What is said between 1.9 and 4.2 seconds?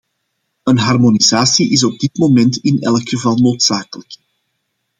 dit moment in elk geval noodzakelijk.